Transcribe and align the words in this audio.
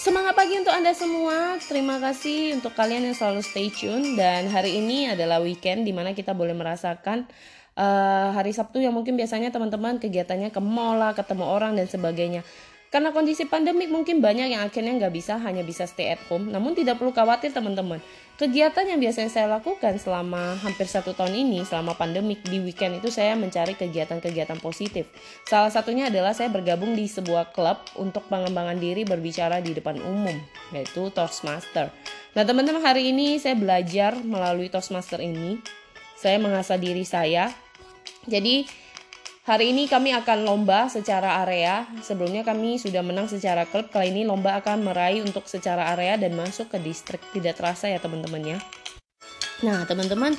Semangat 0.00 0.32
pagi 0.32 0.56
untuk 0.56 0.72
Anda 0.72 0.96
semua. 0.96 1.60
Terima 1.60 2.00
kasih 2.00 2.56
untuk 2.56 2.72
kalian 2.72 3.04
yang 3.04 3.12
selalu 3.12 3.44
stay 3.44 3.68
tune 3.68 4.16
dan 4.16 4.48
hari 4.48 4.80
ini 4.80 5.12
adalah 5.12 5.44
weekend 5.44 5.84
di 5.84 5.92
mana 5.92 6.16
kita 6.16 6.32
boleh 6.32 6.56
merasakan 6.56 7.28
uh, 7.76 8.32
hari 8.32 8.56
Sabtu 8.56 8.80
yang 8.80 8.96
mungkin 8.96 9.12
biasanya 9.20 9.52
teman-teman 9.52 10.00
kegiatannya 10.00 10.56
ke 10.56 10.60
mall 10.64 11.04
ketemu 11.12 11.44
orang 11.44 11.76
dan 11.76 11.84
sebagainya. 11.84 12.48
Karena 12.90 13.14
kondisi 13.14 13.46
pandemik 13.46 13.86
mungkin 13.86 14.18
banyak 14.18 14.50
yang 14.50 14.66
akhirnya 14.66 14.90
nggak 14.98 15.14
bisa 15.14 15.38
hanya 15.38 15.62
bisa 15.62 15.86
stay 15.86 16.10
at 16.10 16.18
home. 16.26 16.50
Namun 16.50 16.74
tidak 16.74 16.98
perlu 16.98 17.14
khawatir 17.14 17.54
teman-teman. 17.54 18.02
Kegiatan 18.34 18.82
yang 18.82 18.98
biasanya 18.98 19.30
saya 19.30 19.46
lakukan 19.46 19.94
selama 20.02 20.58
hampir 20.58 20.90
satu 20.90 21.14
tahun 21.14 21.38
ini 21.38 21.62
selama 21.62 21.94
pandemik 21.94 22.42
di 22.50 22.58
weekend 22.58 22.98
itu 22.98 23.06
saya 23.14 23.38
mencari 23.38 23.78
kegiatan-kegiatan 23.78 24.58
positif. 24.58 25.06
Salah 25.46 25.70
satunya 25.70 26.10
adalah 26.10 26.34
saya 26.34 26.50
bergabung 26.50 26.98
di 26.98 27.06
sebuah 27.06 27.54
klub 27.54 27.78
untuk 27.94 28.26
pengembangan 28.26 28.82
diri 28.82 29.06
berbicara 29.06 29.62
di 29.62 29.70
depan 29.70 30.02
umum 30.02 30.34
yaitu 30.74 31.14
Toastmaster. 31.14 31.94
Nah 32.34 32.42
teman-teman 32.42 32.82
hari 32.82 33.14
ini 33.14 33.38
saya 33.38 33.54
belajar 33.54 34.18
melalui 34.18 34.66
Toastmaster 34.66 35.22
ini. 35.22 35.62
Saya 36.18 36.42
mengasah 36.42 36.74
diri 36.74 37.06
saya. 37.06 37.54
Jadi 38.26 38.66
Hari 39.50 39.74
ini 39.74 39.90
kami 39.90 40.14
akan 40.14 40.46
lomba 40.46 40.86
secara 40.86 41.42
area. 41.42 41.82
Sebelumnya 42.06 42.46
kami 42.46 42.78
sudah 42.78 43.02
menang 43.02 43.26
secara 43.26 43.66
klub. 43.66 43.90
Kali 43.90 44.14
ini 44.14 44.22
lomba 44.22 44.54
akan 44.62 44.86
meraih 44.86 45.26
untuk 45.26 45.50
secara 45.50 45.90
area 45.90 46.14
dan 46.14 46.38
masuk 46.38 46.70
ke 46.70 46.78
distrik. 46.78 47.18
Tidak 47.34 47.58
terasa 47.58 47.90
ya 47.90 47.98
teman-teman 47.98 48.46
ya. 48.46 48.58
Nah 49.66 49.82
teman-teman, 49.90 50.38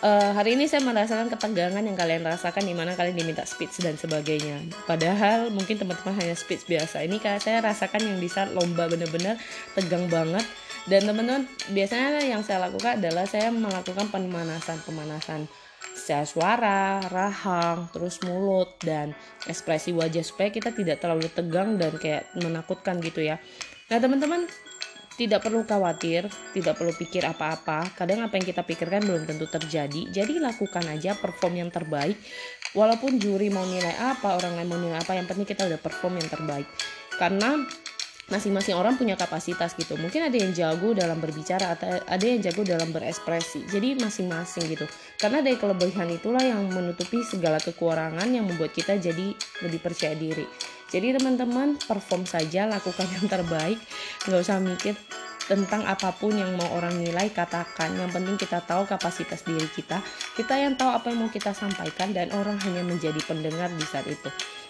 uh, 0.00 0.32
hari 0.32 0.56
ini 0.56 0.64
saya 0.64 0.80
merasakan 0.80 1.28
ketegangan 1.28 1.84
yang 1.84 1.92
kalian 1.92 2.24
rasakan 2.24 2.64
di 2.64 2.72
mana 2.72 2.96
kalian 2.96 3.20
diminta 3.20 3.44
speech 3.44 3.84
dan 3.84 4.00
sebagainya. 4.00 4.64
Padahal 4.88 5.52
mungkin 5.52 5.76
teman-teman 5.76 6.16
hanya 6.16 6.32
speech 6.32 6.64
biasa. 6.64 7.04
Ini 7.04 7.20
saya 7.44 7.60
rasakan 7.60 8.00
yang 8.00 8.16
di 8.16 8.32
saat 8.32 8.56
lomba 8.56 8.88
benar-benar 8.88 9.36
tegang 9.76 10.08
banget. 10.08 10.48
Dan 10.88 11.04
teman-teman 11.04 11.44
biasanya 11.76 12.24
yang 12.24 12.40
saya 12.40 12.64
lakukan 12.64 12.96
adalah 12.96 13.28
saya 13.28 13.52
melakukan 13.52 14.08
pemanasan 14.08 14.80
pemanasan 14.88 15.44
secara 16.08 16.24
suara, 16.24 16.80
rahang, 17.12 17.92
terus 17.92 18.24
mulut 18.24 18.80
dan 18.80 19.12
ekspresi 19.44 19.92
wajah 19.92 20.24
supaya 20.24 20.48
kita 20.48 20.72
tidak 20.72 21.04
terlalu 21.04 21.28
tegang 21.28 21.76
dan 21.76 21.92
kayak 22.00 22.32
menakutkan 22.40 22.96
gitu 23.04 23.20
ya. 23.20 23.36
Nah, 23.92 24.00
teman-teman 24.00 24.48
tidak 25.20 25.44
perlu 25.44 25.68
khawatir, 25.68 26.24
tidak 26.56 26.80
perlu 26.80 26.96
pikir 26.96 27.28
apa-apa. 27.28 27.92
Kadang 27.92 28.24
apa 28.24 28.40
yang 28.40 28.48
kita 28.48 28.64
pikirkan 28.64 29.04
belum 29.04 29.28
tentu 29.28 29.52
terjadi. 29.52 30.08
Jadi 30.08 30.40
lakukan 30.40 30.88
aja 30.88 31.12
perform 31.12 31.60
yang 31.60 31.68
terbaik. 31.68 32.16
Walaupun 32.72 33.20
juri 33.20 33.52
mau 33.52 33.68
nilai 33.68 33.92
apa, 34.00 34.32
orang 34.32 34.56
lain 34.56 34.68
mau 34.70 34.80
nilai 34.80 35.04
apa, 35.04 35.12
yang 35.12 35.28
penting 35.28 35.44
kita 35.44 35.68
udah 35.68 35.76
perform 35.76 36.24
yang 36.24 36.28
terbaik. 36.32 36.64
Karena 37.20 37.68
masing-masing 38.28 38.76
orang 38.76 39.00
punya 39.00 39.16
kapasitas 39.16 39.72
gitu. 39.74 39.96
Mungkin 39.96 40.28
ada 40.28 40.36
yang 40.36 40.52
jago 40.52 40.92
dalam 40.92 41.16
berbicara 41.16 41.72
atau 41.76 41.88
ada 42.04 42.24
yang 42.24 42.44
jago 42.44 42.60
dalam 42.64 42.92
berekspresi. 42.92 43.64
Jadi 43.68 43.96
masing-masing 43.96 44.68
gitu. 44.68 44.84
Karena 45.16 45.40
dari 45.40 45.56
kelebihan 45.56 46.08
itulah 46.12 46.44
yang 46.44 46.68
menutupi 46.68 47.24
segala 47.24 47.56
kekurangan 47.56 48.28
yang 48.28 48.44
membuat 48.44 48.76
kita 48.76 49.00
jadi 49.00 49.32
lebih 49.64 49.80
percaya 49.80 50.12
diri. 50.12 50.44
Jadi 50.88 51.20
teman-teman 51.20 51.76
perform 51.80 52.24
saja 52.28 52.68
lakukan 52.68 53.08
yang 53.16 53.26
terbaik. 53.28 53.80
Nggak 54.28 54.40
usah 54.44 54.60
mikir 54.60 54.94
tentang 55.48 55.80
apa 55.88 56.12
pun 56.12 56.36
yang 56.36 56.52
mau 56.60 56.68
orang 56.76 57.00
nilai 57.00 57.32
katakan. 57.32 57.96
Yang 57.96 58.10
penting 58.20 58.36
kita 58.36 58.60
tahu 58.60 58.84
kapasitas 58.84 59.40
diri 59.44 59.68
kita. 59.72 60.04
Kita 60.36 60.52
yang 60.60 60.76
tahu 60.76 60.92
apa 60.92 61.08
yang 61.08 61.24
mau 61.24 61.32
kita 61.32 61.56
sampaikan 61.56 62.12
dan 62.12 62.28
orang 62.36 62.60
hanya 62.60 62.84
menjadi 62.84 63.20
pendengar 63.24 63.72
di 63.72 63.84
saat 63.88 64.04
itu 64.04 64.28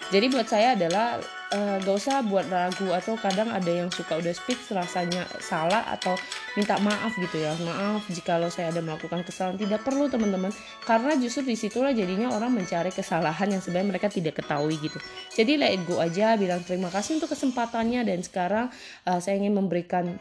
jadi 0.09 0.25
buat 0.33 0.49
saya 0.49 0.73
adalah 0.73 1.21
uh, 1.53 1.77
gak 1.81 1.95
usah 2.01 2.25
buat 2.25 2.49
ragu 2.49 2.89
atau 2.89 3.13
kadang 3.17 3.53
ada 3.53 3.69
yang 3.69 3.93
suka 3.93 4.17
udah 4.17 4.33
speak 4.33 4.57
rasanya 4.73 5.21
salah 5.37 5.85
atau 5.85 6.17
minta 6.57 6.81
maaf 6.81 7.13
gitu 7.13 7.37
ya. 7.37 7.53
Maaf 7.61 8.09
jika 8.09 8.41
lo 8.41 8.49
saya 8.49 8.73
ada 8.73 8.81
melakukan 8.81 9.21
kesalahan. 9.21 9.61
Tidak 9.61 9.81
perlu 9.85 10.09
teman-teman. 10.09 10.49
Karena 10.81 11.13
justru 11.13 11.45
di 11.45 11.53
situlah 11.53 11.93
jadinya 11.93 12.33
orang 12.33 12.57
mencari 12.57 12.89
kesalahan 12.89 13.53
yang 13.53 13.61
sebenarnya 13.61 13.89
mereka 13.97 14.07
tidak 14.09 14.41
ketahui 14.41 14.81
gitu. 14.81 14.97
Jadi 15.33 15.61
let 15.61 15.77
it 15.77 15.85
go 15.85 16.01
aja 16.01 16.33
bilang 16.41 16.65
terima 16.65 16.89
kasih 16.89 17.21
untuk 17.21 17.29
kesempatannya. 17.29 18.01
Dan 18.01 18.25
sekarang 18.25 18.73
uh, 19.05 19.19
saya 19.21 19.37
ingin 19.37 19.53
memberikan 19.53 20.17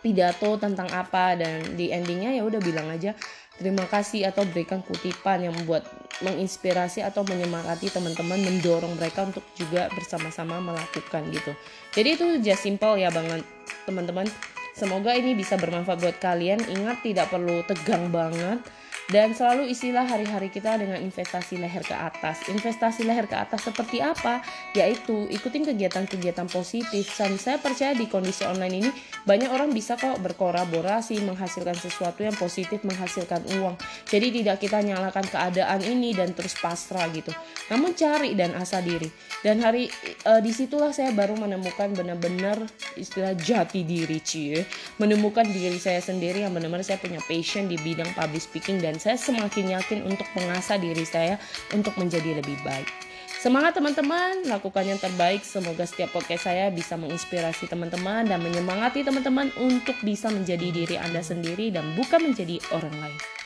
pidato 0.00 0.56
tentang 0.56 0.88
apa 0.92 1.36
dan 1.36 1.76
di 1.76 1.92
endingnya 1.92 2.32
ya 2.36 2.42
udah 2.44 2.60
bilang 2.60 2.88
aja 2.88 3.12
terima 3.60 3.84
kasih 3.84 4.24
atau 4.24 4.48
berikan 4.48 4.80
kutipan 4.80 5.44
yang 5.44 5.52
membuat 5.52 5.84
menginspirasi 6.24 7.04
atau 7.04 7.24
menyemangati 7.24 7.92
teman-teman 7.92 8.40
mendorong 8.40 8.96
mereka 8.96 9.28
untuk 9.28 9.44
juga 9.56 9.92
bersama-sama 9.92 10.60
melakukan 10.60 11.28
gitu. 11.28 11.52
Jadi 11.92 12.08
itu 12.16 12.26
just 12.40 12.64
simple 12.64 12.96
ya 12.96 13.12
banget 13.12 13.44
teman-teman. 13.84 14.28
Semoga 14.72 15.12
ini 15.12 15.36
bisa 15.36 15.60
bermanfaat 15.60 16.00
buat 16.00 16.16
kalian. 16.20 16.64
Ingat 16.72 17.04
tidak 17.04 17.28
perlu 17.28 17.60
tegang 17.68 18.08
banget 18.08 18.64
dan 19.10 19.34
selalu 19.34 19.74
istilah 19.74 20.06
hari-hari 20.06 20.54
kita 20.54 20.78
dengan 20.78 21.02
investasi 21.02 21.58
leher 21.58 21.82
ke 21.82 21.94
atas. 21.98 22.46
Investasi 22.46 23.02
leher 23.02 23.26
ke 23.26 23.34
atas 23.34 23.66
seperti 23.66 23.98
apa? 23.98 24.38
Yaitu 24.78 25.26
ikutin 25.26 25.66
kegiatan-kegiatan 25.66 26.46
positif. 26.46 27.10
Dan 27.18 27.34
saya 27.34 27.58
percaya 27.58 27.90
di 27.90 28.06
kondisi 28.06 28.46
online 28.46 28.74
ini 28.86 28.90
banyak 29.26 29.50
orang 29.50 29.74
bisa 29.74 29.98
kok 29.98 30.22
berkolaborasi, 30.22 31.26
menghasilkan 31.26 31.74
sesuatu 31.74 32.22
yang 32.22 32.38
positif, 32.38 32.86
menghasilkan 32.86 33.42
uang. 33.58 33.74
Jadi 34.06 34.30
tidak 34.30 34.62
kita 34.62 34.78
nyalakan 34.78 35.26
keadaan 35.26 35.82
ini 35.82 36.14
dan 36.14 36.30
terus 36.30 36.54
pasrah 36.54 37.10
gitu. 37.10 37.34
Namun 37.66 37.98
cari 37.98 38.38
dan 38.38 38.54
asa 38.54 38.78
diri. 38.78 39.10
Dan 39.42 39.58
hari 39.58 39.90
e, 40.22 40.32
di 40.38 40.54
situlah 40.54 40.94
saya 40.94 41.10
baru 41.10 41.34
menemukan 41.34 41.90
benar-benar 41.98 42.62
istilah 42.94 43.34
jati 43.34 43.82
diri 43.82 44.22
cie. 44.22 44.62
Menemukan 45.02 45.50
diri 45.50 45.82
saya 45.82 45.98
sendiri 45.98 46.46
yang 46.46 46.54
benar-benar 46.54 46.86
saya 46.86 47.02
punya 47.02 47.18
passion 47.26 47.66
di 47.66 47.74
bidang 47.82 48.14
public 48.14 48.46
speaking 48.46 48.78
dan 48.78 48.99
saya 49.00 49.16
semakin 49.16 49.80
yakin 49.80 50.04
untuk 50.04 50.28
mengasah 50.36 50.76
diri 50.76 51.08
saya 51.08 51.40
untuk 51.72 51.96
menjadi 51.96 52.44
lebih 52.44 52.60
baik. 52.60 52.84
Semangat 53.40 53.72
teman-teman, 53.72 54.44
lakukan 54.44 54.84
yang 54.84 55.00
terbaik. 55.00 55.40
Semoga 55.40 55.88
setiap 55.88 56.12
podcast 56.12 56.44
saya 56.44 56.68
bisa 56.68 57.00
menginspirasi 57.00 57.72
teman-teman 57.72 58.28
dan 58.28 58.44
menyemangati 58.44 59.00
teman-teman 59.00 59.48
untuk 59.56 59.96
bisa 60.04 60.28
menjadi 60.28 60.68
diri 60.68 61.00
Anda 61.00 61.24
sendiri 61.24 61.72
dan 61.72 61.96
bukan 61.96 62.20
menjadi 62.20 62.60
orang 62.76 62.92
lain. 63.00 63.39